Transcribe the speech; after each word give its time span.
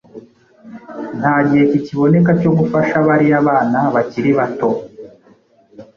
nta 1.19 1.35
gihe 1.47 1.63
kikiboneka 1.71 2.31
cyo 2.41 2.51
gufasha 2.57 2.95
bariya 3.07 3.39
bana 3.47 3.79
bakiri 3.93 4.31
bato 4.39 4.69